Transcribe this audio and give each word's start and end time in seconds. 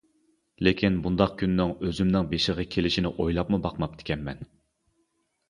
لېكىن 0.67 0.95
بۇنداق 1.03 1.35
كۈننىڭ 1.41 1.73
ئۆزۈمنىڭ 1.87 2.31
بېشىغا 2.33 2.67
كېلىشىنى 2.77 3.13
ئويلاپمۇ 3.19 3.61
باقماپتىكەنمەن. 3.69 4.43